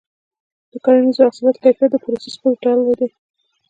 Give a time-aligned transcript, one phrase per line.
[0.71, 3.07] د کرنیزو حاصلاتو کیفیت د پروسس پورې تړلی دی.